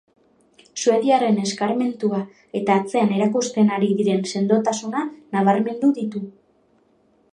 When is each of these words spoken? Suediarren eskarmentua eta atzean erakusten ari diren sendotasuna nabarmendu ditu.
Suediarren 0.83 1.35
eskarmentua 1.41 2.21
eta 2.61 2.77
atzean 2.83 3.13
erakusten 3.19 3.69
ari 3.77 3.91
diren 4.01 4.27
sendotasuna 4.33 5.05
nabarmendu 5.37 5.93
ditu. 6.01 6.25